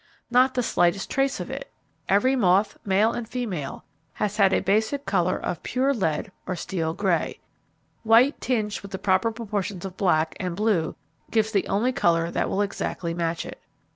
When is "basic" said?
4.59-5.05